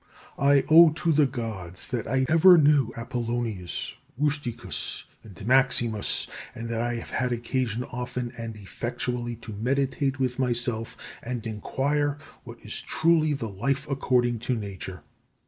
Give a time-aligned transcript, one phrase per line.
[0.39, 6.95] I owe to the Gods that I ever knew Apollonius, Rusticus and Maximus; that I
[6.95, 13.33] have had occasion often and effectually to meditate with myself and enquire what is truly
[13.33, 15.03] the life according to Nature.